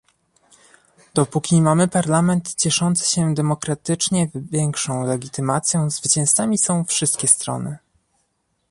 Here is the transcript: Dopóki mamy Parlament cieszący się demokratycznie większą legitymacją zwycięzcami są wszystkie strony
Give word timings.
Dopóki 1.13 1.61
mamy 1.61 1.87
Parlament 1.87 2.55
cieszący 2.55 3.09
się 3.11 3.33
demokratycznie 3.33 4.29
większą 4.35 5.03
legitymacją 5.05 5.89
zwycięzcami 5.89 6.57
są 6.57 6.83
wszystkie 6.83 7.27
strony 7.27 7.77